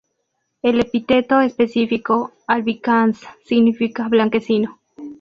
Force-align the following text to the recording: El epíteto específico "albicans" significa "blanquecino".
El 0.63 0.79
epíteto 0.79 1.39
específico 1.41 2.31
"albicans" 2.47 3.19
significa 3.45 4.07
"blanquecino". 4.09 4.79